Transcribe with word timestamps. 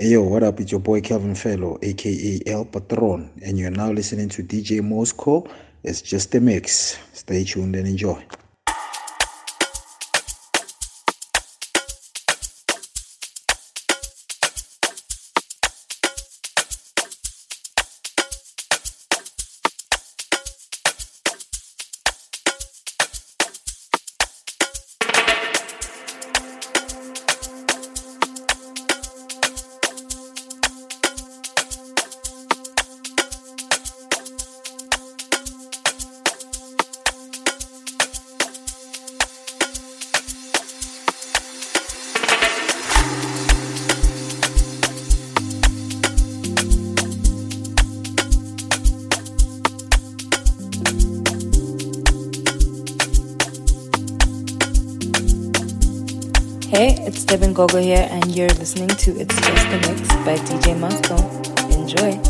Hey 0.00 0.12
yo, 0.12 0.22
what 0.22 0.42
up? 0.42 0.58
It's 0.60 0.72
your 0.72 0.80
boy 0.80 1.02
Kelvin 1.02 1.34
Fellow, 1.34 1.78
aka 1.82 2.40
El 2.46 2.64
Patron, 2.64 3.28
and 3.42 3.58
you're 3.58 3.70
now 3.70 3.92
listening 3.92 4.30
to 4.30 4.42
DJ 4.42 4.82
Mosco. 4.82 5.46
It's 5.84 6.00
just 6.00 6.34
a 6.34 6.40
mix. 6.40 6.98
Stay 7.12 7.44
tuned 7.44 7.76
and 7.76 7.86
enjoy. 7.86 8.24
Gogo 57.60 57.78
here, 57.78 58.08
and 58.10 58.34
you're 58.34 58.48
listening 58.48 58.88
to 58.88 59.20
It's 59.20 59.38
Just 59.38 59.68
the 59.68 59.92
Mix 59.92 60.08
by 60.24 60.36
DJ 60.46 60.78
Mosco. 60.80 61.16
Enjoy. 61.78 62.29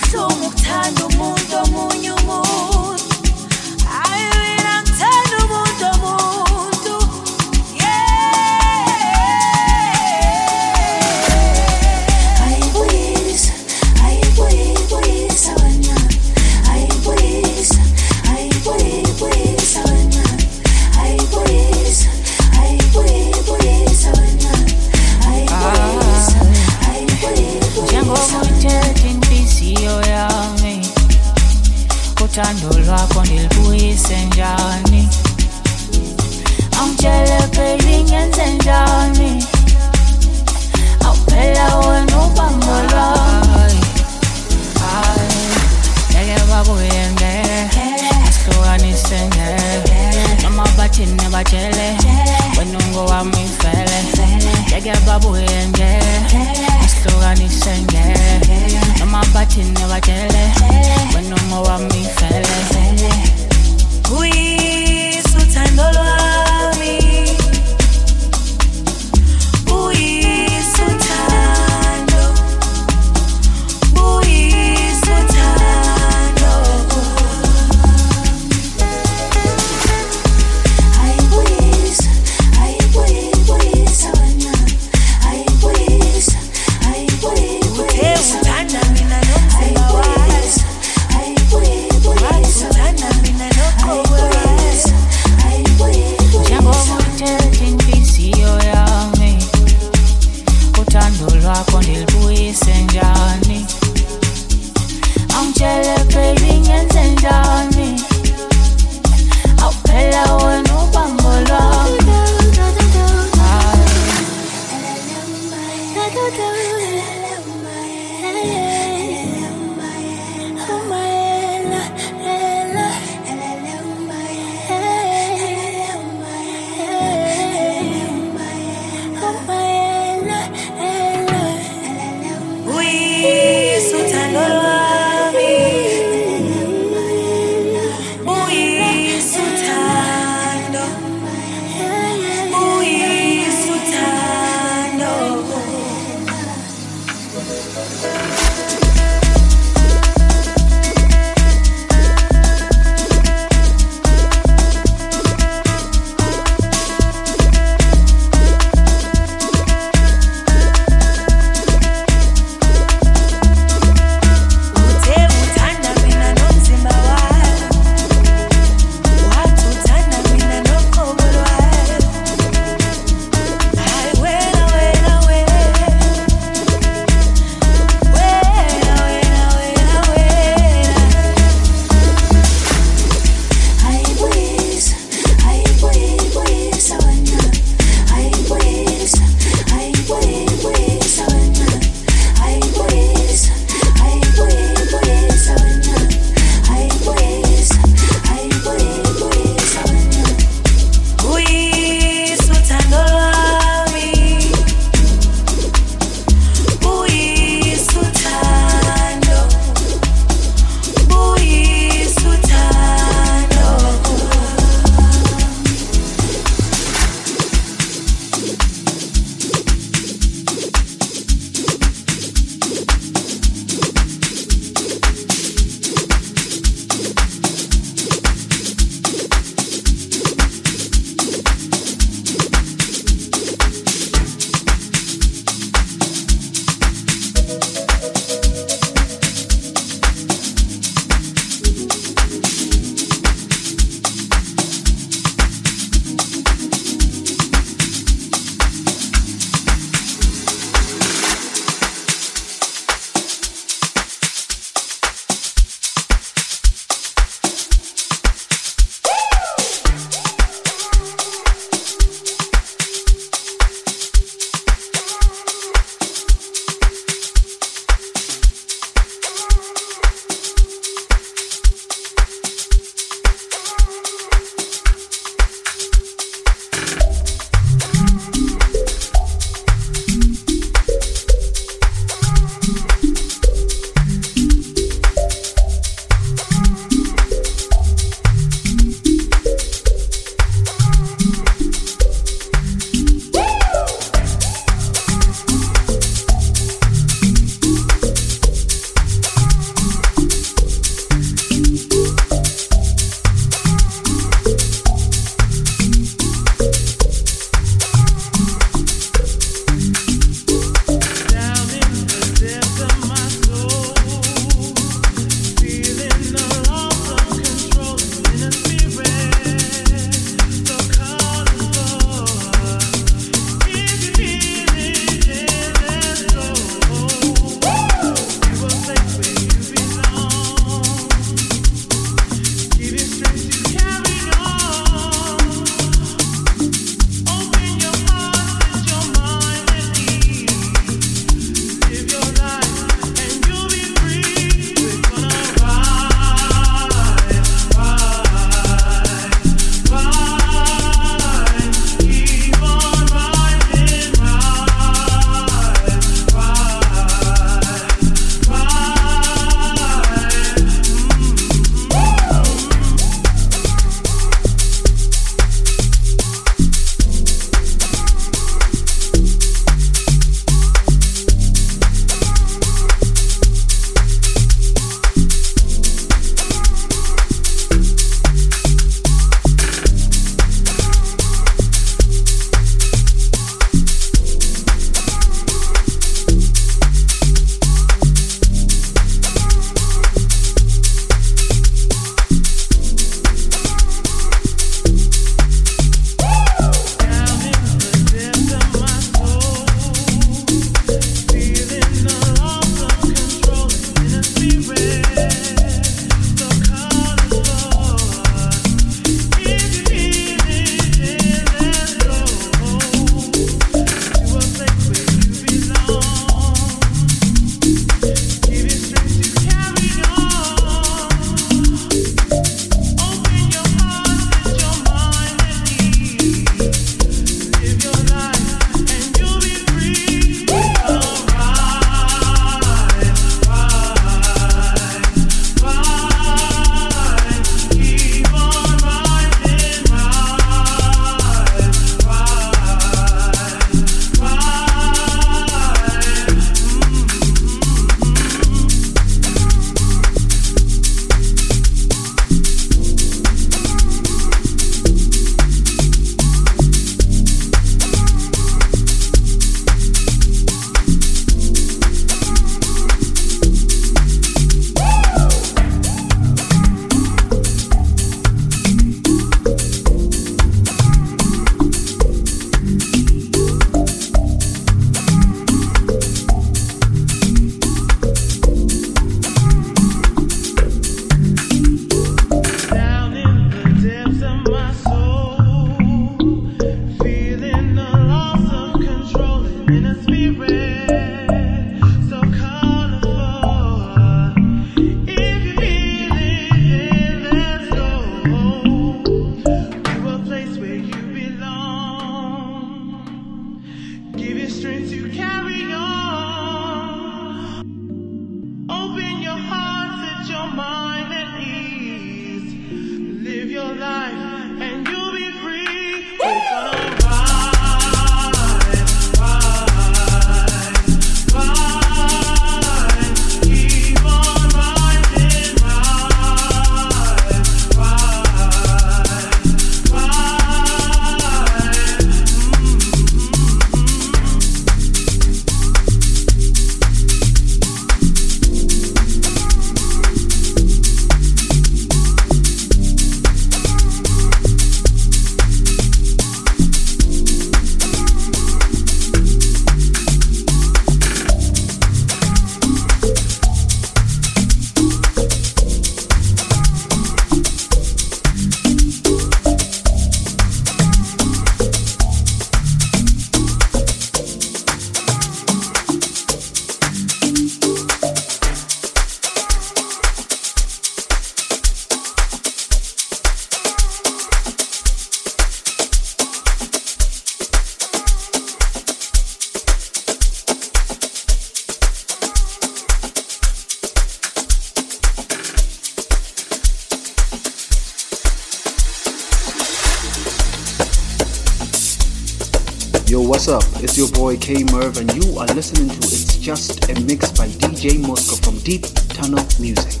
Your 594.00 594.08
boy 594.12 594.38
K 594.38 594.64
Merv, 594.64 594.96
and 594.96 595.12
you 595.12 595.36
are 595.38 595.46
listening 595.48 595.90
to 595.90 595.96
It's 595.96 596.38
Just 596.38 596.88
a 596.88 596.98
Mix 597.02 597.30
by 597.32 597.48
DJ 597.48 598.00
Mosco 598.00 598.34
from 598.36 598.58
Deep 598.60 598.86
Tunnel 599.10 599.44
Music. 599.60 600.00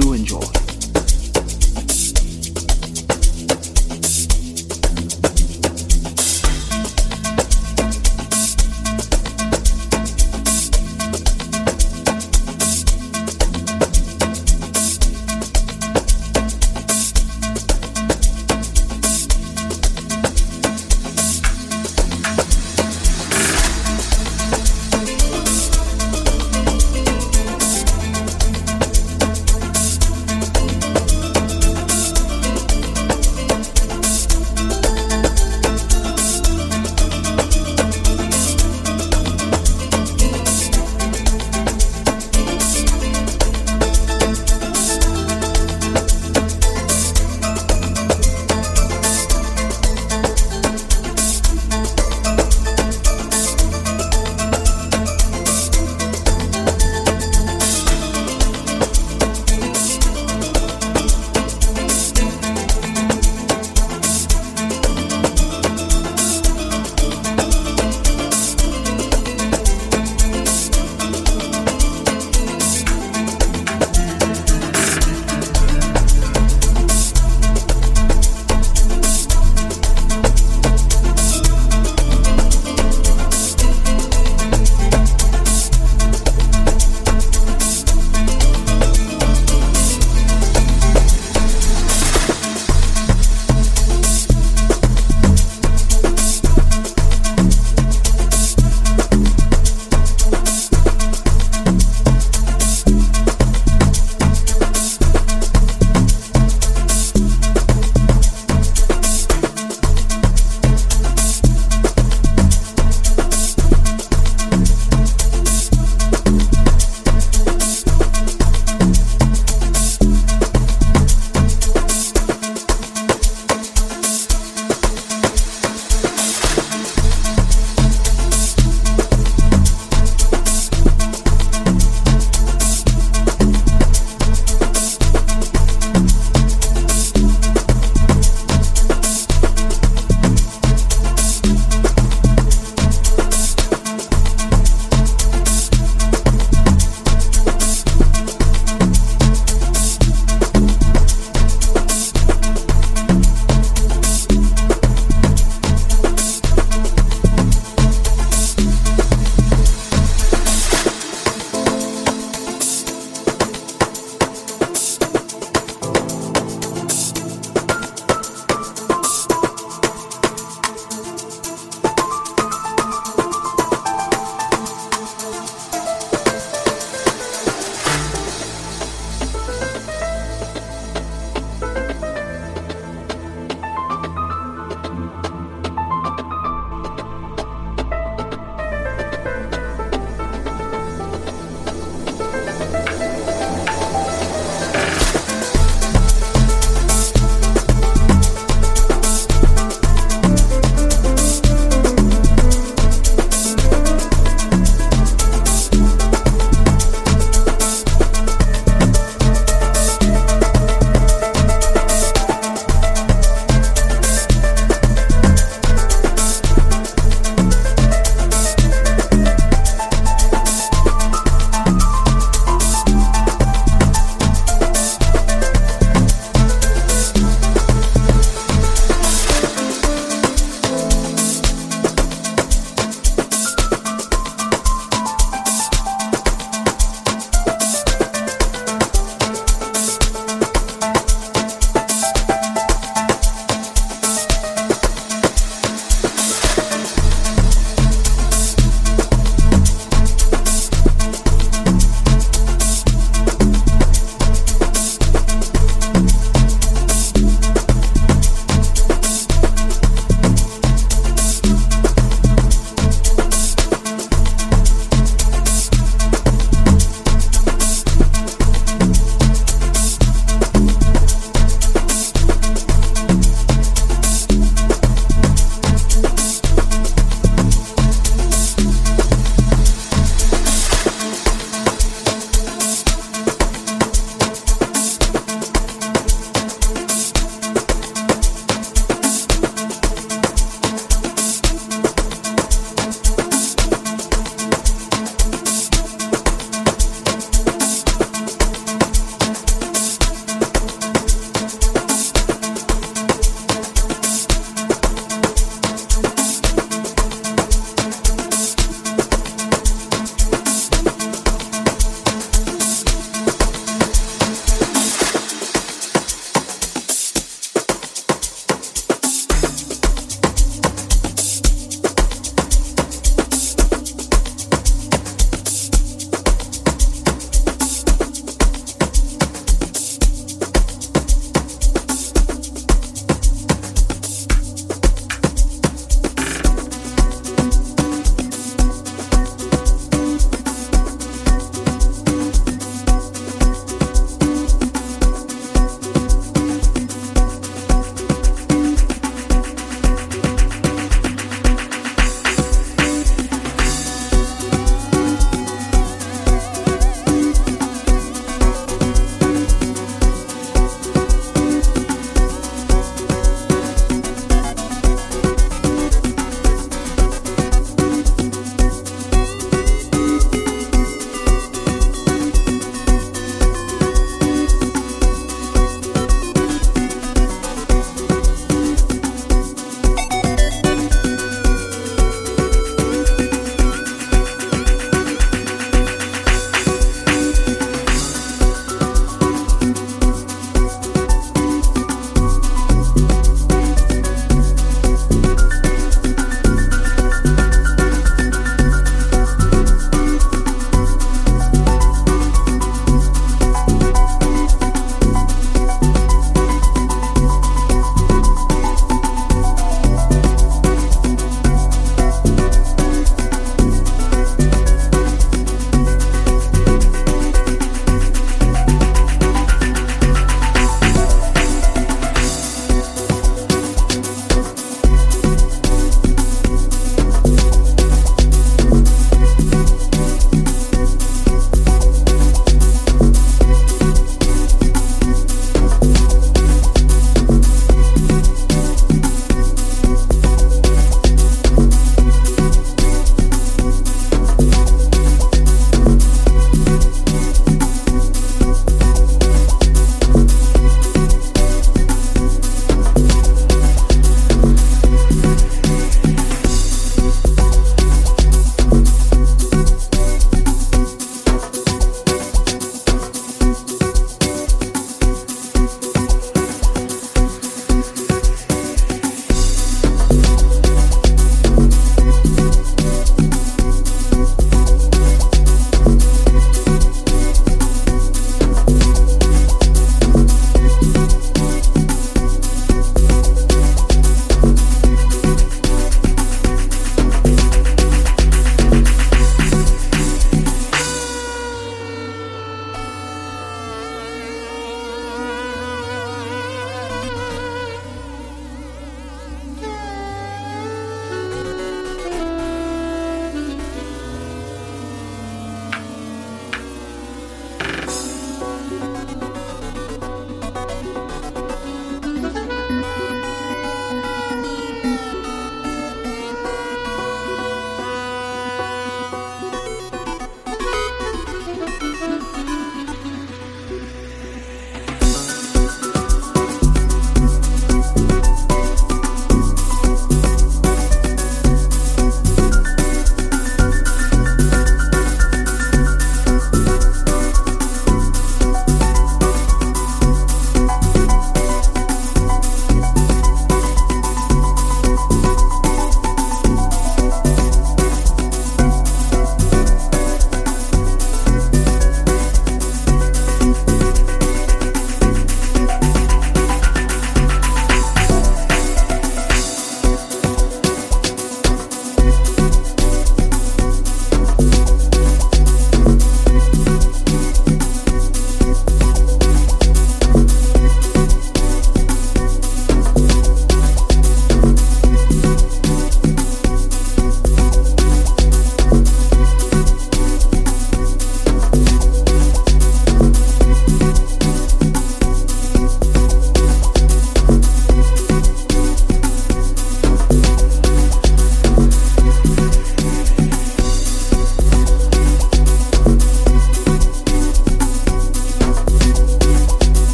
Do 0.00 0.14
enjoy. 0.14 0.63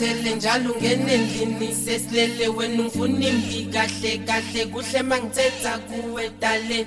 Sengikhathele 0.00 0.34
njalo 0.34 0.72
ungena 0.72 1.12
endlini 1.12 1.74
sesilele 1.74 2.48
wena 2.48 2.82
ungifuna 2.82 3.26
imbi 3.28 3.68
kahle 3.72 4.18
kahle. 4.26 4.66
Kuhle 4.66 5.02
mangithetha 5.02 5.78
kuwe 5.78 6.30
dale. 6.40 6.86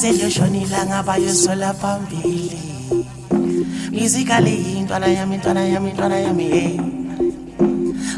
Lingaze 0.00 0.18
liyoshonila 0.18 0.86
ngabayosola 0.86 1.74
phambili. 1.74 2.60
Musically 3.92 4.78
intwana 4.80 5.06
yami 5.06 5.34
intwana 5.34 5.60
yami 5.60 5.90
intwana 5.90 6.16
yami 6.16 6.44
hey 6.44 6.80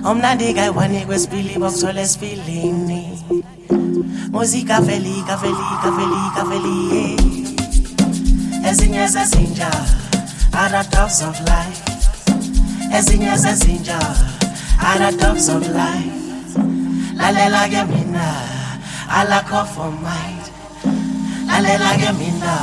omnandi 0.05 0.55
kayi-one 0.55 1.07
kwesibili 1.07 1.59
bokuthola 1.59 2.01
esipilini 2.01 3.19
muzika 4.31 4.81
veli 4.81 5.25
kaveli 5.27 5.67
kaveli 5.83 6.23
kaveli 6.37 6.77
yeah. 6.95 8.71
ezinye 8.71 9.07
zezinja 9.07 9.71
are 10.55 10.85
dogs 10.95 11.23
of 11.23 11.41
life. 11.51 11.83
Ezinye 12.95 13.35
zezinja 13.37 13.99
are 14.79 15.11
dogs 15.19 15.49
of 15.49 15.67
life. 15.67 16.15
Lalela 17.19 17.67
ke 17.67 17.83
mina 17.91 18.27
alakho 19.11 19.67
for 19.67 19.91
might 19.91 20.42
lalela 21.53 21.93
ke 22.01 22.11
mina 22.17 22.57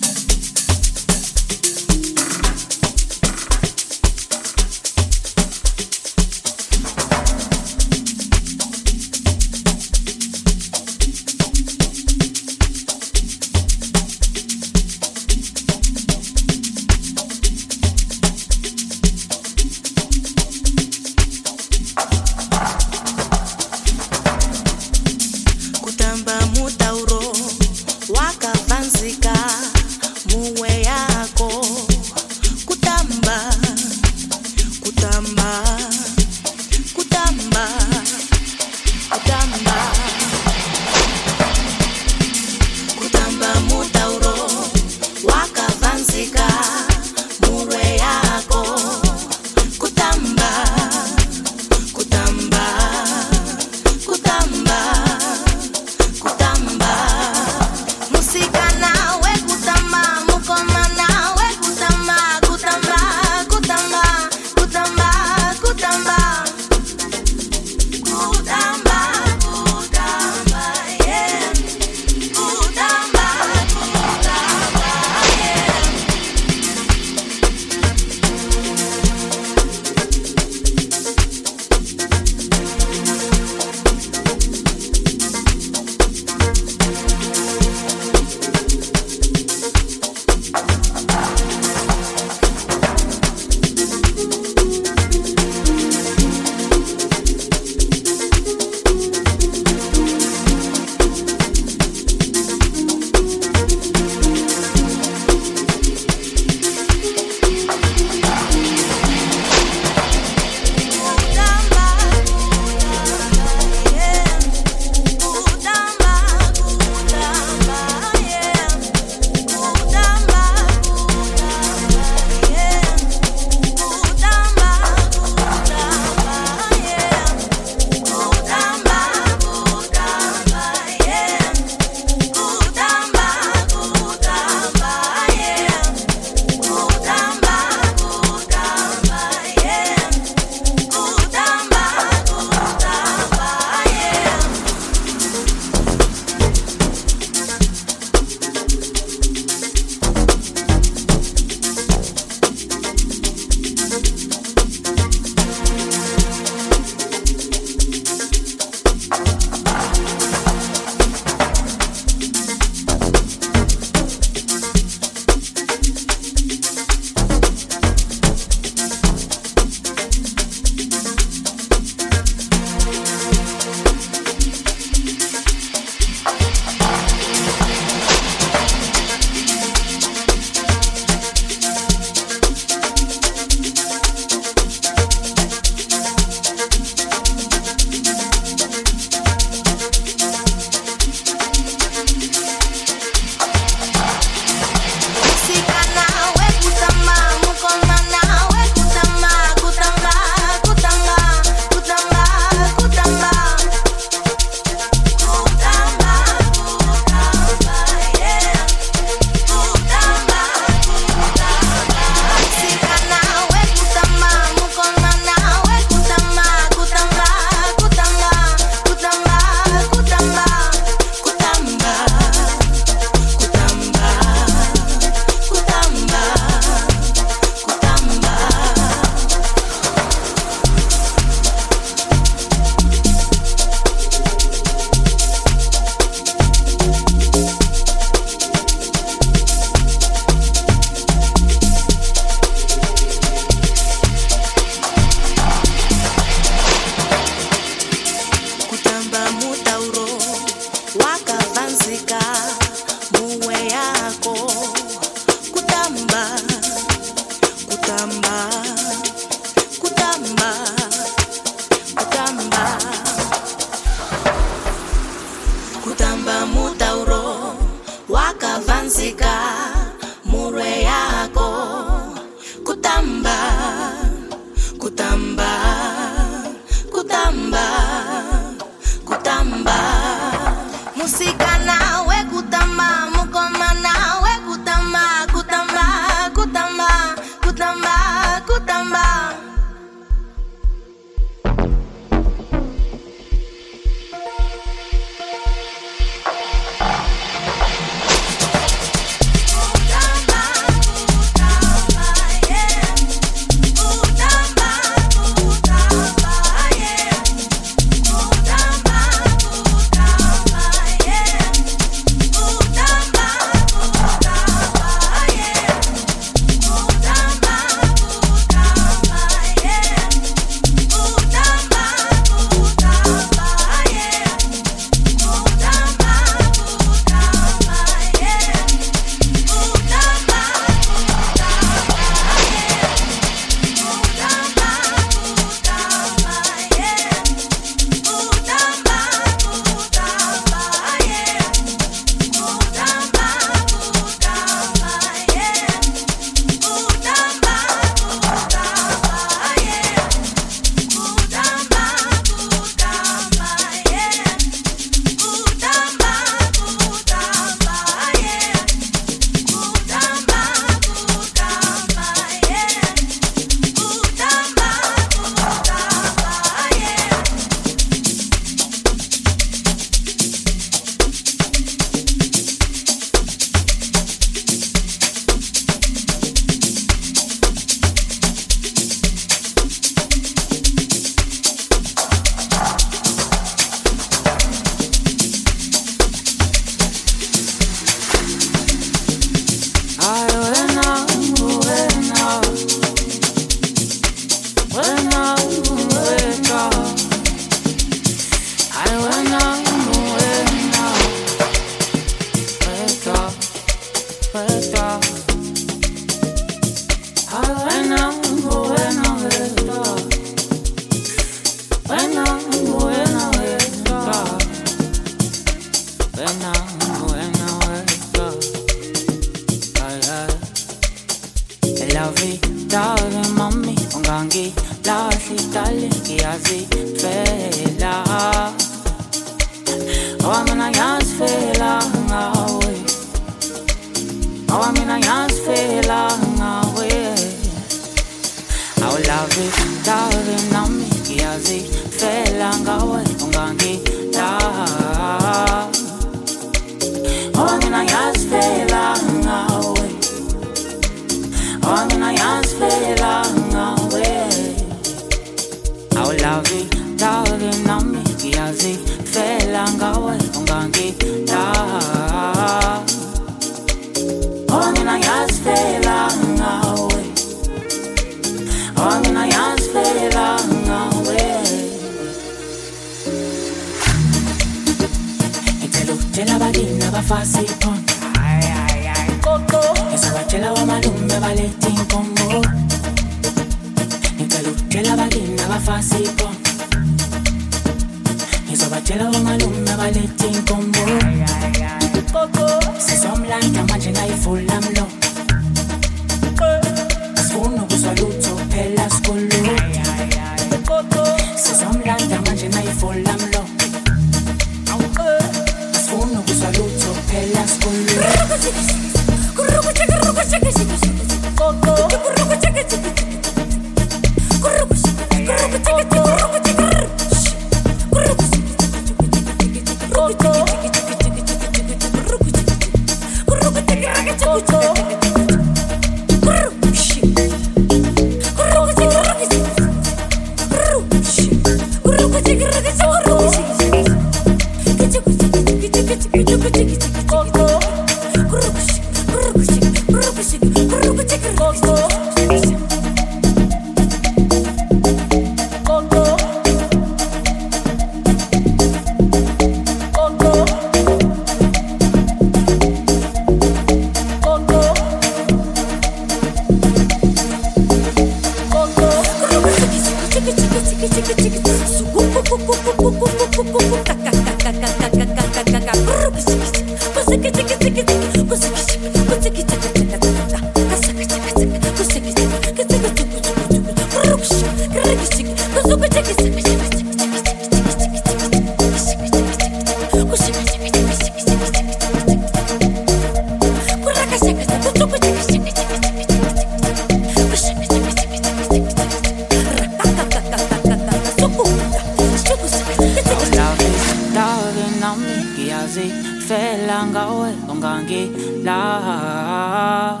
get 597.92 598.44
loud. 598.44 600.00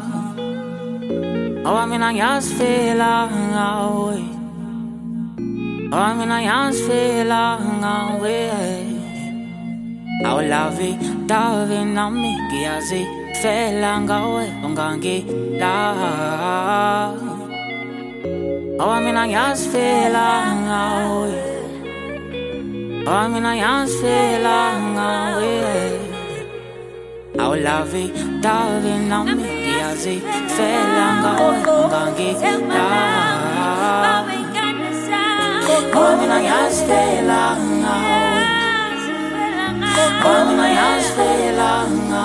Oh, 1.64 1.76
I'm 1.76 1.90
mean, 1.90 2.02
I 2.02 2.16
just 2.16 2.54
feel 2.54 3.00
away. 3.00 4.24
Oh, 5.92 5.98
I 6.08 6.14
mean, 6.18 6.30
I 6.30 6.70
just 6.70 6.80
feel 6.86 7.32
away. 7.32 8.88
Au 10.24 10.38
lavi, 10.52 10.90
davi 11.26 11.84
na 11.96 12.04
mi 12.10 12.32
kiasi, 12.50 13.02
felangawe, 13.40 14.46
get 15.00 15.26
la. 15.60 15.78
Oh, 18.80 18.90
I'm 18.90 19.04
mean, 19.04 19.16
I 19.16 19.30
just 19.32 19.68
feel 19.72 20.16
away. 20.16 21.52
Oh, 23.06 23.12
I'm 23.12 23.32
mean, 23.32 23.44
I 23.44 23.60
just 23.60 24.00
feel 24.00 24.46
away 24.46 25.81
au 27.42 27.54
la 27.54 27.82
vie 27.90 28.12
Davi 28.40 28.94
non 29.10 29.26
mi 29.36 29.44
piazi 29.64 30.22
Felanga 30.56 31.32
ngangi 31.88 32.30
la 32.68 32.86
Mami 35.94 36.26
na 36.26 36.38
yas 36.48 36.76
felanga 36.88 37.94
Mami 38.04 38.14
na 38.20 38.28
yas 38.78 39.06
felanga 39.18 39.82
Mami 40.22 40.54
na 40.58 40.66
yas 40.78 41.06
felanga 41.16 42.22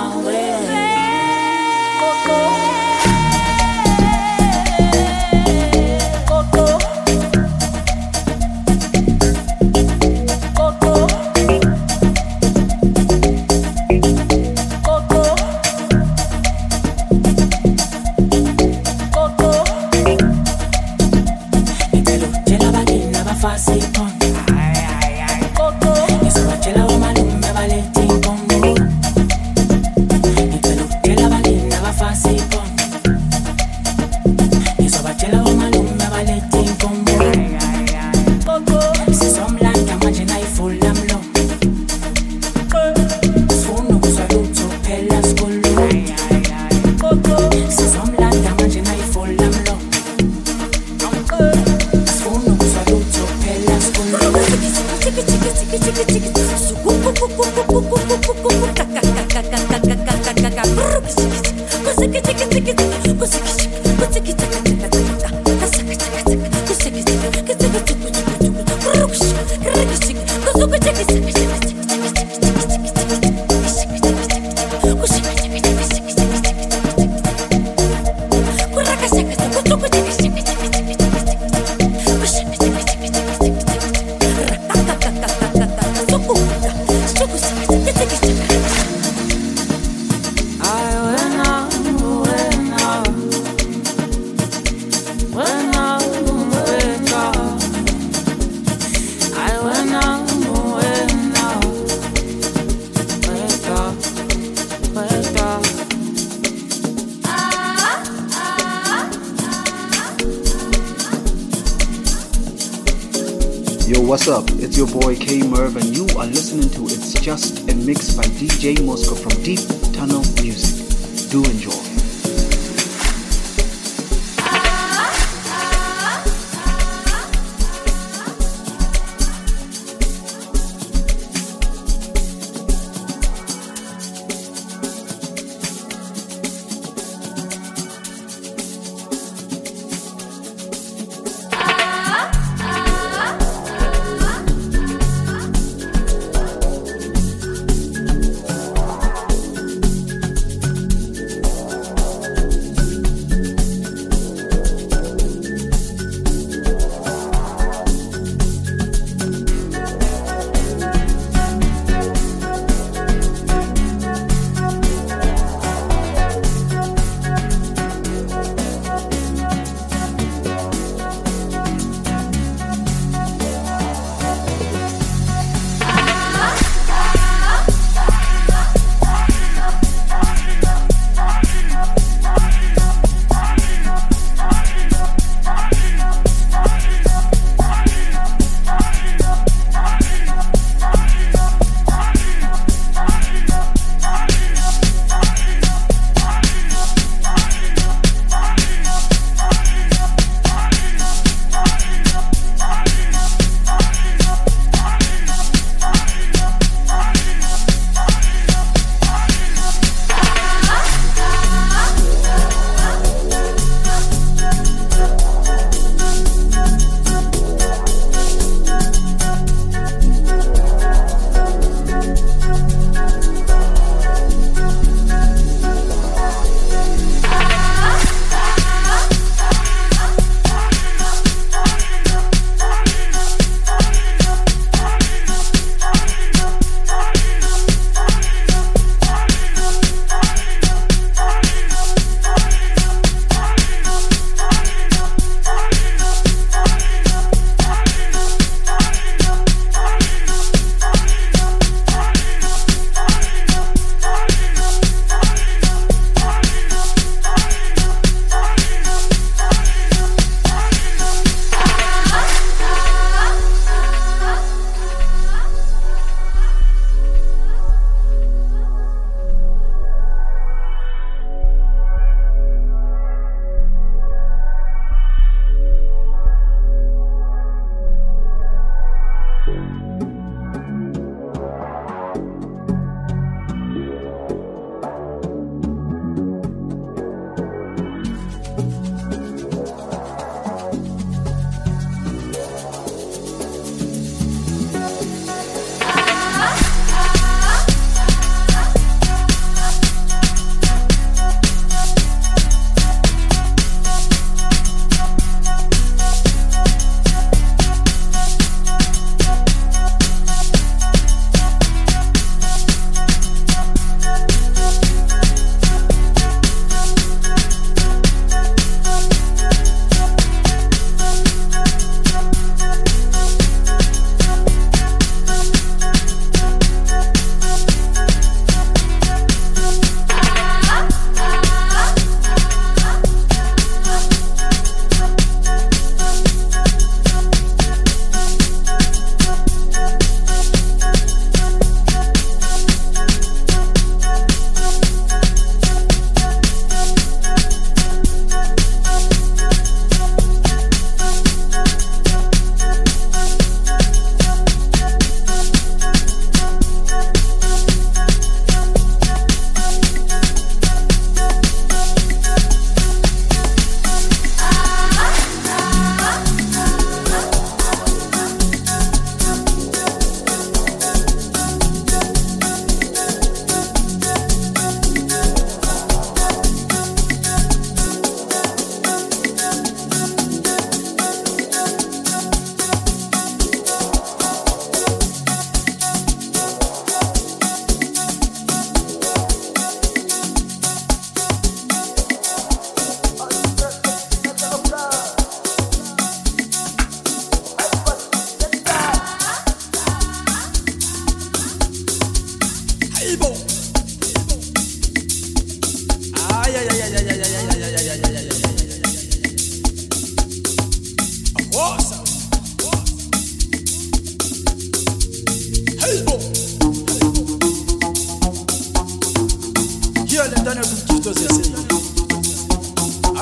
ngalentana 420.28 420.60
kwizithutho 420.68 421.10
zesintu 421.18 421.76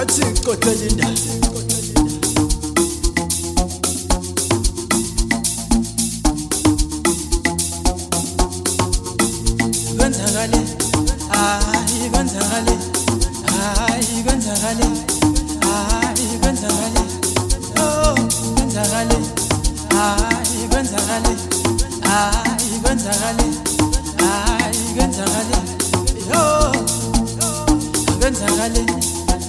athi 0.01 0.23
kothela 0.45 0.85
indalo 0.91 1.21
kwenzakale 9.99 10.61
hayi 11.31 12.11
kwenzakale 12.13 12.75
hayi 13.53 14.23
kwenzakale 14.25 14.87
hayi 15.67 16.39
kwenzakale 16.41 17.01
oh 17.81 18.15
kwenzakale 18.55 19.19
hayi 19.97 20.69
kwenzakale 20.71 21.33
hayi 22.09 22.81
kwenzakale 22.83 23.47
hayi 24.19 24.95
kwenzakale 24.97 25.66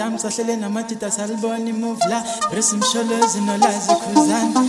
damsa 0.00 0.28
hlele 0.30 0.56
namatita 0.56 1.10
salibona 1.10 1.68
imuvla 1.72 2.18
brisi 2.50 2.76
msholozi 2.76 3.40
nolazi 3.40 3.92
khuzana 4.02 4.60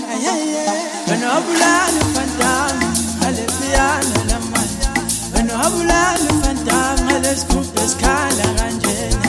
benobulala 1.08 2.00
imfantama 2.04 2.88
alepiyana 3.28 4.18
lamandla. 4.30 4.90
Benobulala 5.34 6.26
imfantama 6.32 7.16
alesigubhu 7.16 7.80
esikhala 7.84 8.46
kanjena. 8.58 9.22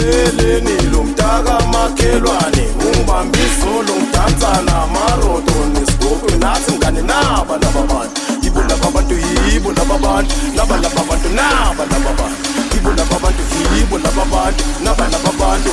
Seleni 0.00 0.82
lo 0.92 1.02
mntaka 1.04 1.60
makhelwane 1.72 2.64
ungibambe 2.86 3.38
isolo 3.38 3.94
ngidansa 4.00 4.62
namarodo 4.62 5.54
nesigobhe 5.74 6.36
nathi 6.38 6.72
mngane 6.72 7.02
naba 7.02 7.54
laba 7.62 7.82
bantu. 7.90 8.20
Yibo 8.42 8.60
laba 8.62 8.90
bantu 8.94 9.14
yibo 9.14 9.72
laba 9.72 9.98
bantu. 9.98 10.34
Naba 10.56 10.76
laba 10.76 11.02
bantu 11.08 11.28
naba 11.28 11.84
laba 11.92 12.12
bantu. 12.18 12.48
Yibo 12.74 12.90
laba 12.90 13.18
bantu 13.22 13.42
yibo 13.76 13.98
laba 13.98 14.24
bantu. 14.32 14.64
Naba 14.84 15.04
laba 15.12 15.32
bantu. 15.40 15.70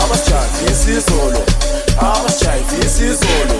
Abasijayivisa 0.00 0.90
izolo 0.90 1.42
abasijayivisa 2.00 3.04
izolo 3.04 3.56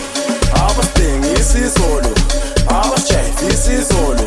abasithengisa 0.55 1.59
izolo 1.59 2.13
abasijayivisa 2.69 3.73
izolo 3.73 4.27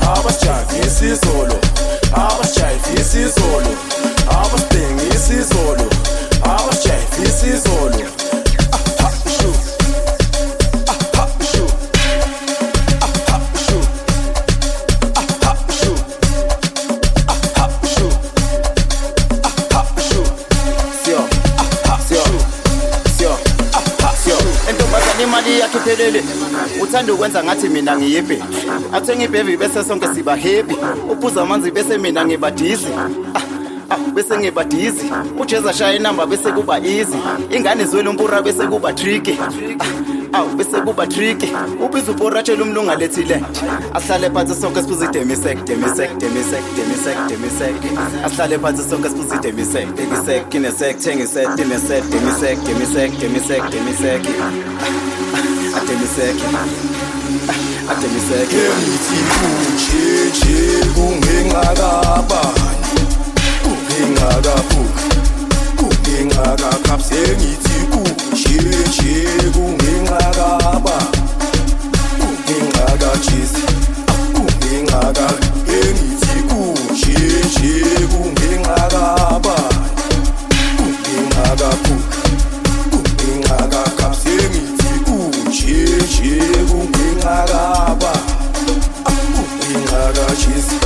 abasijayivisa 0.00 1.04
izolo 1.06 1.56
abasijayivisa 2.14 3.18
izolo 3.20 3.72
abasithengisa 4.28 5.32
izolo 5.40 5.86
abasijayivisa 6.42 7.46
izolo 7.54 8.04
entombazane 24.70 25.22
imali 25.22 25.60
yakhe 25.60 25.78
iphelele 25.78 26.22
uthanda 26.82 27.12
ukwenza 27.14 27.44
ngathi 27.44 27.68
mina 27.68 27.96
ngiyibhe 27.98 28.42
athenga 28.92 29.24
ibhevi 29.24 29.56
bese 29.56 29.84
sonke 29.84 30.06
siba 30.14 30.36
happy. 30.36 30.74
Uphuza 31.12 31.42
amanzi 31.42 31.70
bese 31.70 31.98
mina 31.98 32.24
ngibadizi 32.24 32.86
Ah, 33.34 33.40
bese 34.14 34.38
ngibadizi 34.38 35.10
ujeza 35.40 35.72
shaya 35.72 35.96
inamba 35.96 36.26
bese 36.26 36.52
kuba 36.52 36.78
easy. 36.78 37.16
Ingane 37.50 37.84
zwele 37.84 38.08
umpura 38.08 38.42
bese 38.42 38.66
kuba 38.66 38.92
tricky. 38.92 39.38
Ah, 40.32 40.38
awu 40.38 40.48
bese 40.56 40.80
kuba 40.80 41.06
tricky. 41.06 41.52
Ubiza 41.84 42.12
uboratshela 42.12 42.62
umlungu 42.62 42.90
alethile 42.90 43.42
asihlale 43.94 44.30
phansi 44.30 44.54
sonke 44.60 44.82
siphuze 44.82 45.04
idemisek 45.04 45.64
demisek 45.64 46.18
demisek 46.18 46.62
demisek 46.76 47.16
demisek 47.28 47.74
asihlale 48.24 48.58
phansi 48.58 48.90
sonke 48.90 49.08
siphuze 49.08 49.34
idemisek 49.36 49.86
demisek 49.96 50.48
kinesek 50.48 50.98
thengisek 50.98 51.48
dinesek 51.56 52.04
demisek 52.10 52.58
demisek 52.66 53.12
demisek 53.20 53.62
demisek 53.70 54.22
ademisek 55.76 56.36
ademisek 57.90 58.48
engithi 58.52 59.18
kujeje 59.38 60.84
kungenxa 60.94 61.60
kabani 61.74 62.63
kungenxa 62.63 62.63
kabuki 62.63 62.63
kudingakabuki 63.94 65.08
kudingakakap 65.78 67.00
sengithi 67.08 67.78
kusheshe 67.92 69.14
kungenxakaba 69.54 70.96
kudingakajisi 72.20 73.62
kudingaka 74.34 75.28
engithi 75.78 76.38
kusheshe 76.50 77.74
kungenxakaba 78.10 79.56
kudingakabuki 80.78 82.22
kudingakakap 82.90 84.12
sengithi 84.22 84.90
kusheshe 85.06 86.34
kungenxakaba 86.68 88.12
kudingakajisi 89.34 90.78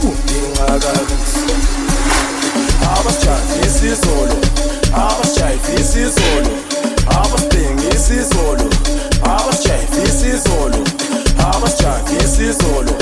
kudingakalusi 0.00 1.45
abasijayivisa 3.06 3.86
izolo 3.86 4.36
abasijayivisa 4.92 5.98
izolo 6.06 6.52
abasidingisa 7.18 8.14
izolo 8.20 8.66
abasijayivisa 9.22 10.26
izolo 10.34 10.80
abasijayivisa 11.48 12.42
izolo 12.50 12.94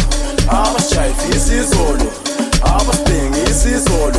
abasijayivisa 0.49 1.55
izolo 1.61 2.09
abasidingisa 2.75 3.69
izolo 3.77 4.14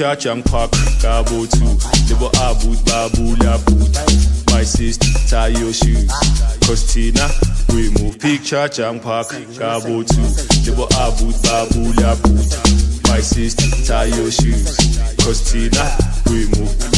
picture 0.00 0.16
junk 0.16 0.46
park 0.46 0.70
Gabo 1.02 1.44
2 1.44 2.08
Libo 2.08 2.30
abut 2.40 2.80
babu 2.86 3.36
labut 3.44 4.50
My 4.50 4.62
sister 4.62 5.06
tie 5.28 5.48
your 5.48 5.74
shoes 5.74 6.10
Cause 6.64 6.90
Tina 6.94 7.28
we 7.74 7.90
move 8.00 8.18
picture 8.18 8.66
junk 8.68 9.02
park 9.02 9.28
Gabo 9.28 10.02
2 10.02 10.64
Libo 10.64 10.86
abut 10.96 11.36
babu 11.44 11.92
labut 12.00 13.08
My 13.10 13.20
sister 13.20 13.68
tie 13.84 14.06
your 14.06 14.30
shoes 14.30 14.74
Cause 15.22 15.52
Tina 15.52 15.84
we 16.30 16.46
move 16.58 16.89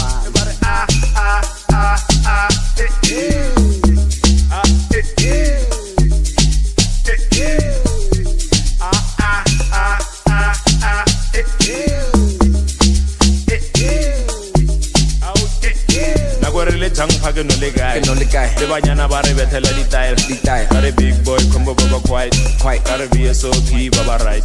le 18.63 18.69
banyana 18.69 19.09
ba 19.09 19.21
re 19.23 19.35
bethela 19.35 19.71
ditaele 19.75 20.69
ka 20.71 20.79
re 20.81 20.93
big 20.93 21.19
boy 21.25 21.43
combo 21.53 21.75
ba 21.75 21.83
ba 21.91 21.99
quiet. 22.07 22.35
Ka 22.63 22.95
re 22.95 23.07
vsop 23.11 23.59
ba 23.91 24.03
ba 24.07 24.17
right. 24.25 24.45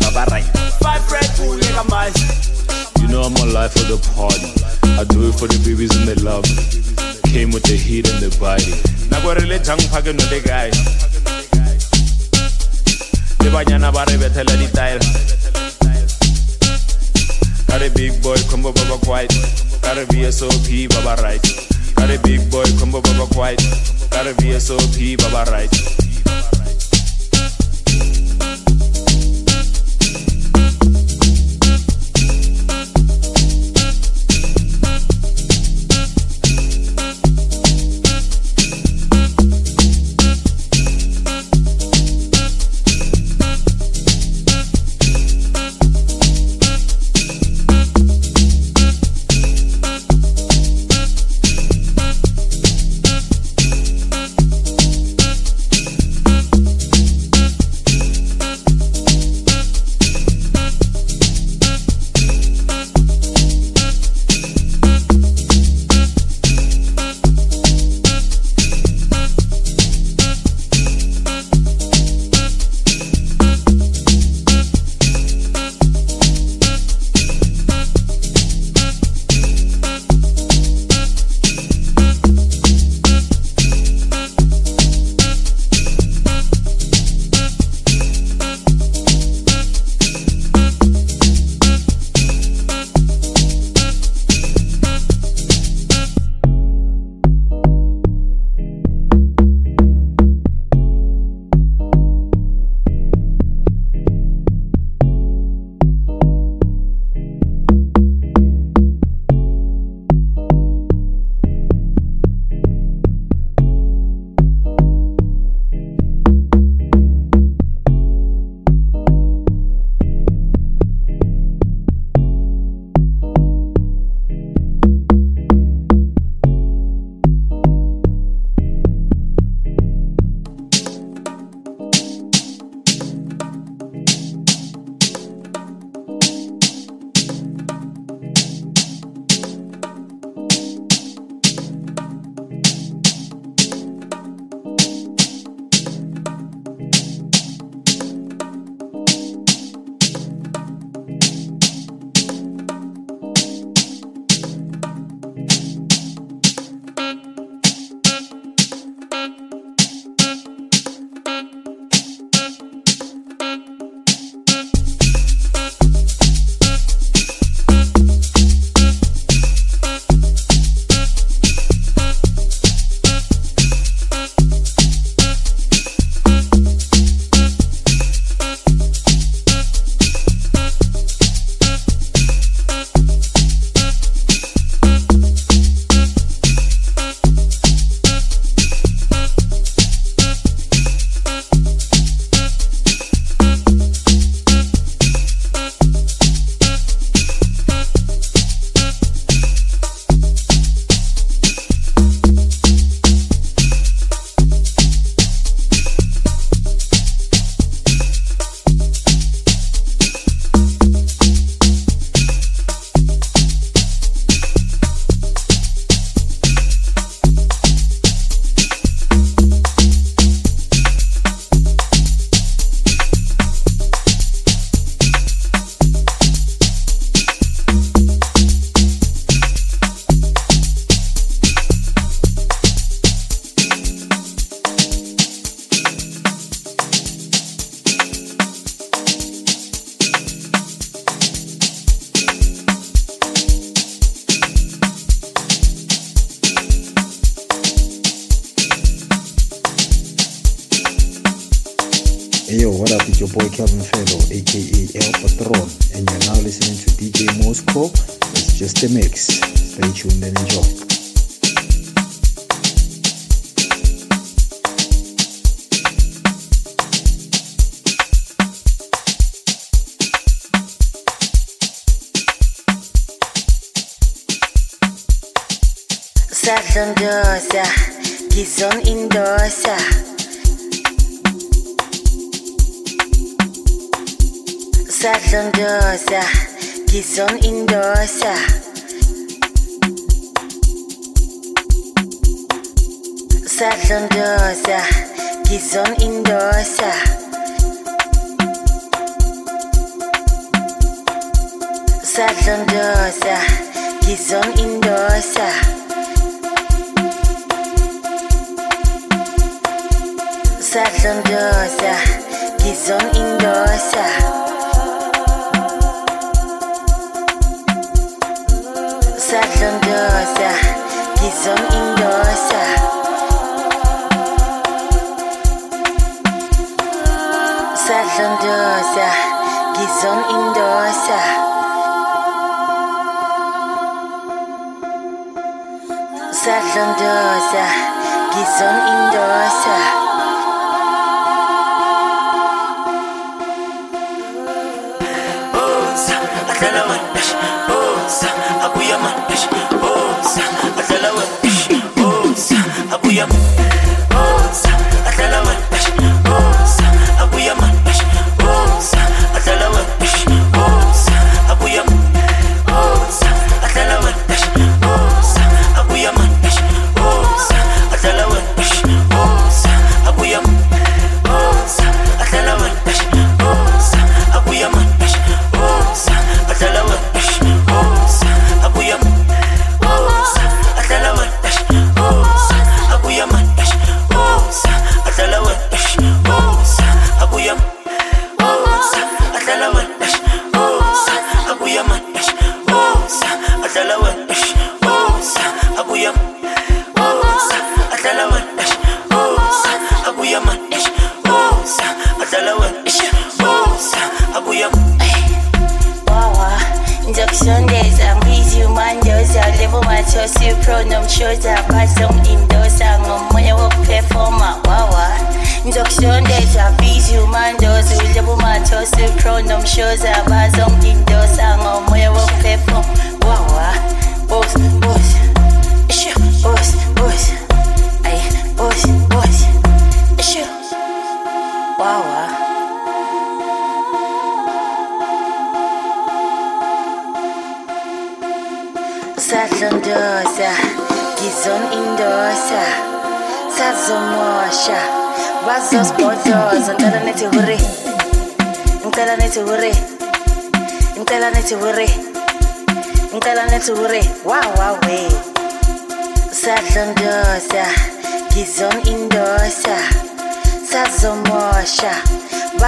Five 0.81 1.05
red 1.11 1.29
bull 1.37 1.53
nigga 1.53 1.83
man. 1.85 2.11
You 2.99 3.07
know 3.09 3.21
I'm 3.21 3.35
alive 3.45 3.71
for 3.73 3.85
the 3.85 3.97
party. 4.17 4.49
I 4.97 5.03
do 5.13 5.29
it 5.29 5.35
for 5.37 5.45
the 5.45 5.61
babies 5.61 5.93
and 5.95 6.07
they 6.09 6.17
love. 6.25 6.45
Me. 6.49 6.65
Came 7.29 7.51
with 7.51 7.63
the 7.69 7.77
heat 7.77 8.09
and 8.09 8.17
the 8.17 8.33
body. 8.39 8.73
Nako 9.13 9.37
re 9.37 9.45
le 9.45 9.59
jang 9.59 9.77
pha 9.93 10.01
ke 10.01 10.09
no 10.17 10.25
le 10.33 10.41
kae 10.41 10.73
le 13.45 13.49
banyana 13.53 13.93
ba 13.93 14.01
re 14.09 14.17
bethela 14.17 14.57
ditaele 14.57 15.05
ka 17.69 17.77
re 17.77 17.89
big 17.93 18.17
boy 18.23 18.37
combo 18.49 18.73
ba 18.73 18.83
ba 18.89 18.97
quiet. 19.05 19.33
Ka 19.85 19.93
re 19.93 20.09
vsop 20.09 20.65
ba 20.89 21.01
ba 21.05 21.21
right 21.21 21.76
ka 21.97 22.05
re 22.05 22.17
big 22.23 22.41
boy 22.49 22.65
combo 22.79 23.01
ba 23.01 23.11
ba 23.19 23.25
quiet. 23.33 23.61
Ka 24.13 24.21
re 24.23 24.33
vsop 24.37 24.95
ba 25.17 25.27
ba 25.33 25.41
right 25.51 26.06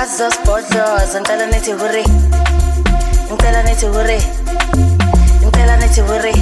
bazosibhodloza 0.10 1.22
ngicela 1.22 1.46
nithi 1.46 1.72
huri 1.72 2.04
ngicela 3.32 3.64
nithi 3.64 3.86
huri 3.86 4.20
ngicela 5.46 5.76
nithi 5.78 6.02
huri 6.02 6.34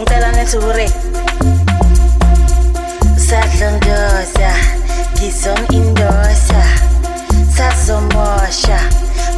ngicela 0.00 0.32
nithi 0.32 0.56
huri 0.56 0.86
sadlondosa 3.26 4.50
ngizon 5.14 5.60
indosa 5.78 6.62
sazomosha 7.56 8.78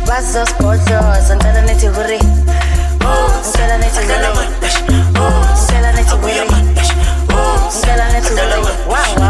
bazosibhodloza 0.07 1.37
ngicela 1.37 1.61
nithi 1.61 1.87
huri 1.87 2.20
ngicela 3.43 3.77
nithi 3.78 4.01
huri 4.07 4.28
ngicela 5.59 5.91
nithi 5.97 6.15
huri 6.23 6.41
ngicela 7.74 8.07
nithi 8.12 8.32
huri 8.39 8.59
wow 8.93 9.11
wow 9.20 9.30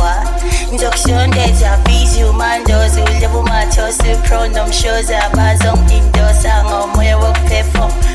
Induction 0.71 1.29
days 1.31 1.61
a 1.61 1.81
beast. 1.85 2.17
Human 2.17 2.63
does 2.63 2.95
will 2.97 3.05
level 3.21 3.43
my 3.43 3.65
The 3.65 4.15
pronom 4.25 4.71
shows 4.71 5.09
a 5.09 5.29
bazong 5.35 5.89
in 5.91 6.05
dosa 6.11 6.63
ngomwe 6.63 7.19
work 7.19 7.37
perform 7.47 8.10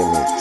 Indosa. 0.00 0.39